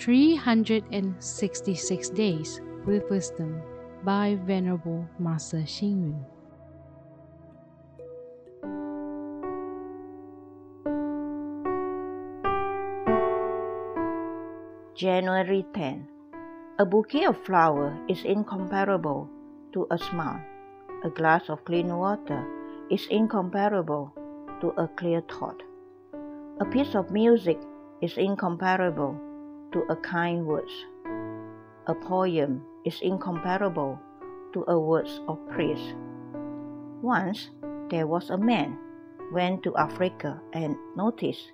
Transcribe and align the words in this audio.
366 0.00 2.08
Days 2.16 2.64
with 2.86 3.04
Wisdom 3.10 3.60
by 4.02 4.38
Venerable 4.46 5.06
Master 5.18 5.58
Xing 5.58 6.08
Yun. 6.08 6.24
January 14.96 15.66
10. 15.74 16.08
A 16.78 16.86
bouquet 16.86 17.26
of 17.26 17.36
flowers 17.44 17.92
is 18.08 18.24
incomparable 18.24 19.28
to 19.74 19.86
a 19.90 19.98
smile. 19.98 20.40
A 21.04 21.10
glass 21.10 21.50
of 21.50 21.62
clean 21.66 21.94
water 21.94 22.42
is 22.90 23.06
incomparable 23.10 24.14
to 24.62 24.68
a 24.80 24.88
clear 24.96 25.20
thought. 25.28 25.62
A 26.58 26.64
piece 26.64 26.94
of 26.94 27.10
music 27.10 27.58
is 28.00 28.16
incomparable 28.16 29.20
to 29.72 29.84
a 29.88 29.96
kind 29.96 30.46
words. 30.46 30.72
A 31.86 31.94
poem 31.94 32.62
is 32.84 33.00
incomparable 33.02 33.98
to 34.52 34.64
a 34.68 34.78
words 34.78 35.20
of 35.28 35.38
praise. 35.48 35.94
Once 37.02 37.50
there 37.88 38.06
was 38.06 38.30
a 38.30 38.38
man 38.38 38.78
went 39.32 39.62
to 39.62 39.76
Africa 39.76 40.40
and 40.52 40.76
noticed 40.96 41.52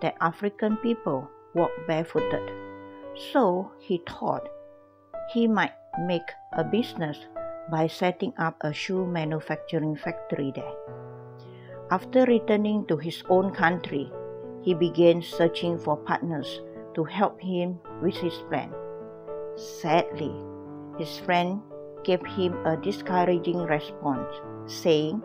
that 0.00 0.16
African 0.20 0.76
people 0.78 1.28
walk 1.54 1.70
barefooted. 1.86 2.50
So 3.32 3.72
he 3.80 4.02
thought 4.06 4.48
he 5.32 5.46
might 5.48 5.72
make 6.06 6.28
a 6.52 6.62
business 6.62 7.18
by 7.70 7.86
setting 7.86 8.32
up 8.38 8.56
a 8.60 8.72
shoe 8.72 9.06
manufacturing 9.06 9.96
factory 9.96 10.52
there. 10.54 10.74
After 11.90 12.24
returning 12.24 12.86
to 12.86 12.96
his 12.96 13.22
own 13.28 13.52
country, 13.52 14.10
he 14.62 14.74
began 14.74 15.22
searching 15.22 15.78
for 15.78 15.96
partners 15.96 16.60
to 16.96 17.04
help 17.04 17.40
him 17.40 17.78
with 18.02 18.16
his 18.16 18.34
plan. 18.48 18.72
Sadly, 19.54 20.34
his 20.98 21.18
friend 21.18 21.60
gave 22.02 22.24
him 22.26 22.54
a 22.66 22.76
discouraging 22.76 23.58
response, 23.58 24.32
saying, 24.66 25.22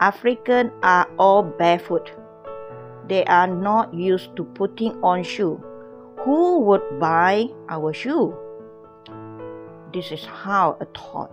Africans 0.00 0.72
are 0.82 1.08
all 1.18 1.42
barefoot. 1.42 2.10
They 3.08 3.24
are 3.24 3.46
not 3.46 3.94
used 3.94 4.36
to 4.36 4.44
putting 4.44 5.02
on 5.02 5.22
shoe. 5.22 5.62
Who 6.24 6.60
would 6.60 7.00
buy 7.00 7.48
our 7.68 7.92
shoe? 7.92 8.34
This 9.92 10.12
is 10.12 10.24
how 10.24 10.76
a 10.80 10.86
thought 10.86 11.30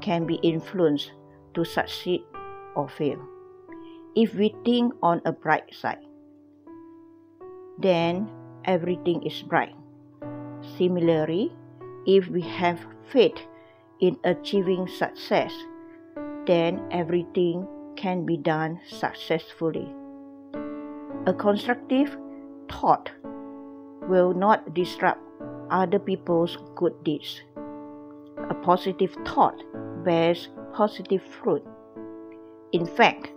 can 0.00 0.26
be 0.26 0.36
influenced 0.36 1.12
to 1.54 1.64
succeed 1.64 2.22
or 2.76 2.88
fail. 2.88 3.18
If 4.14 4.34
we 4.34 4.54
think 4.64 4.94
on 5.02 5.22
a 5.24 5.32
bright 5.32 5.74
side, 5.74 6.04
then 7.78 8.28
everything 8.64 9.22
is 9.22 9.42
bright. 9.42 9.74
Similarly, 10.76 11.52
if 12.06 12.28
we 12.28 12.42
have 12.42 12.80
faith 13.10 13.38
in 14.00 14.16
achieving 14.24 14.86
success, 14.86 15.52
then 16.46 16.80
everything 16.90 17.66
can 17.96 18.24
be 18.24 18.36
done 18.36 18.80
successfully. 18.86 19.92
A 21.26 21.32
constructive 21.32 22.16
thought 22.70 23.10
will 24.08 24.32
not 24.32 24.74
disrupt 24.74 25.20
other 25.70 25.98
people's 25.98 26.56
good 26.74 26.94
deeds. 27.04 27.42
A 28.48 28.54
positive 28.54 29.14
thought 29.26 29.60
bears 30.04 30.48
positive 30.72 31.22
fruit. 31.22 31.64
In 32.72 32.86
fact, 32.86 33.28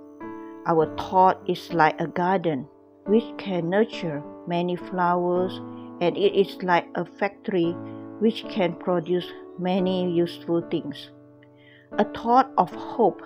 our 0.67 0.85
thought 0.95 1.41
is 1.47 1.73
like 1.73 1.99
a 1.99 2.07
garden 2.07 2.67
which 3.11 3.27
can 3.37 3.69
nurture 3.69 4.23
many 4.47 4.77
flowers, 4.77 5.57
and 5.99 6.15
it 6.15 6.33
is 6.33 6.63
like 6.63 6.87
a 6.95 7.03
factory 7.03 7.75
which 8.19 8.45
can 8.47 8.73
produce 8.73 9.27
many 9.59 10.09
useful 10.09 10.61
things. 10.71 11.09
A 11.99 12.05
thought 12.05 12.49
of 12.57 12.71
hope 12.71 13.21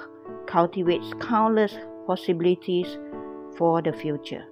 cultivates 0.48 1.14
countless 1.20 1.78
possibilities 2.08 2.98
for 3.58 3.84
the 3.84 3.94
future. 3.94 4.46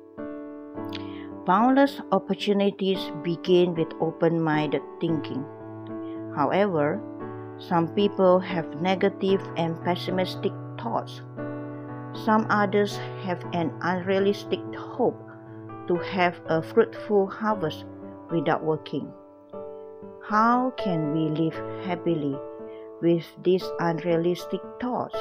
Boundless 1.47 1.99
opportunities 2.11 2.99
begin 3.23 3.73
with 3.73 3.87
open 3.99 4.39
minded 4.39 4.83
thinking. 5.01 5.43
However, 6.35 7.01
some 7.57 7.87
people 7.87 8.39
have 8.39 8.79
negative 8.79 9.41
and 9.57 9.83
pessimistic 9.83 10.53
thoughts 10.79 11.21
some 12.13 12.45
others 12.49 12.97
have 13.25 13.43
an 13.53 13.73
unrealistic 13.81 14.61
hope 14.75 15.19
to 15.87 15.95
have 15.97 16.39
a 16.47 16.61
fruitful 16.61 17.27
harvest 17.27 17.85
without 18.31 18.63
working. 18.63 19.11
How 20.23 20.71
can 20.77 21.11
we 21.13 21.29
live 21.29 21.55
happily 21.85 22.37
with 23.01 23.25
these 23.43 23.65
unrealistic 23.79 24.61
thoughts? 24.79 25.17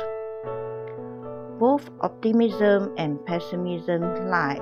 Both 1.59 1.91
optimism 2.01 2.95
and 2.97 3.25
pessimism 3.27 4.03
lie. 4.31 4.61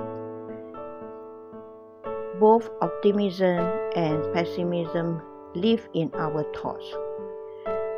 Both 2.39 2.69
optimism 2.81 3.59
and 3.95 4.33
pessimism 4.33 5.21
live 5.53 5.87
in 5.93 6.11
our 6.15 6.43
thoughts. 6.53 6.85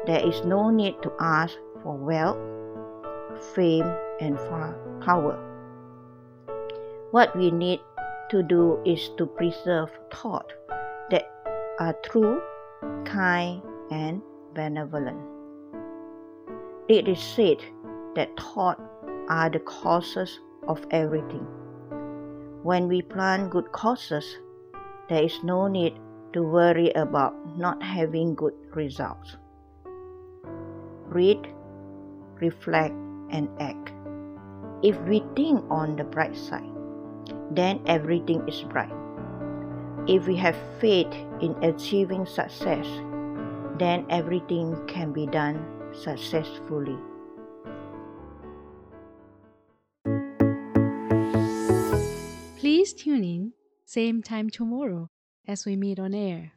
There 0.06 0.20
is 0.20 0.44
no 0.44 0.70
need 0.70 1.02
to 1.04 1.12
ask 1.20 1.56
for 1.82 1.96
wealth, 1.96 2.38
fame, 3.56 3.88
and 4.20 4.38
power. 5.00 5.40
What 7.12 7.36
we 7.38 7.52
need 7.52 7.80
to 8.34 8.42
do 8.42 8.82
is 8.84 9.10
to 9.18 9.28
preserve 9.28 9.90
thought 10.12 10.52
that 11.12 11.26
are 11.80 11.94
true, 12.04 12.42
kind, 13.06 13.62
and 13.92 14.24
benevolent. 14.56 15.22
It 16.90 17.08
is 17.08 17.20
said 17.20 17.58
that 18.16 18.36
thought 18.40 18.82
are 19.30 19.52
the 19.52 19.60
causes 19.60 20.40
of 20.68 20.84
everything. 20.90 21.46
When 22.64 22.88
we 22.88 23.04
plant 23.04 23.52
good 23.52 23.72
causes, 23.72 24.26
there 25.10 25.22
is 25.22 25.44
no 25.44 25.68
need 25.68 25.94
to 26.34 26.42
worry 26.42 26.92
about 26.94 27.36
not 27.56 27.84
having 27.84 28.34
good 28.34 28.56
results. 28.74 29.38
Read, 31.06 31.48
reflect, 32.42 32.96
and 33.30 33.48
act. 33.60 33.92
If 34.82 35.00
we 35.02 35.24
think 35.36 35.64
on 35.70 35.96
the 35.98 36.04
bright 36.04 36.36
side, 36.36 36.73
then 37.52 37.82
everything 37.86 38.48
is 38.48 38.62
bright. 38.64 38.92
If 40.08 40.28
we 40.28 40.36
have 40.38 40.56
faith 40.80 41.14
in 41.42 41.56
achieving 41.64 42.26
success, 42.26 42.86
then 43.80 44.06
everything 44.10 44.76
can 44.88 45.14
be 45.14 45.26
done 45.28 45.66
successfully. 45.94 46.98
Please 52.58 52.94
tune 52.94 53.24
in, 53.24 53.54
same 53.86 54.22
time 54.22 54.50
tomorrow 54.50 55.10
as 55.48 55.66
we 55.66 55.76
meet 55.76 56.00
on 56.00 56.14
air. 56.14 56.54